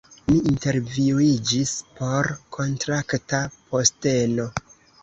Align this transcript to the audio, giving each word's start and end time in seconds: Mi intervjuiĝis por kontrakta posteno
Mi 0.27 0.37
intervjuiĝis 0.51 1.75
por 2.01 2.33
kontrakta 2.59 3.47
posteno 3.71 4.53